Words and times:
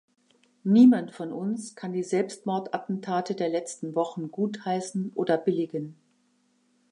Niemand 0.63 1.11
von 1.11 1.31
uns 1.31 1.75
kann 1.75 1.93
die 1.93 2.01
Selbstmordattentate 2.01 3.35
der 3.35 3.49
letzten 3.49 3.93
Wochen 3.93 4.31
gutheißen 4.31 5.11
oder 5.13 5.37
billigen. 5.37 5.95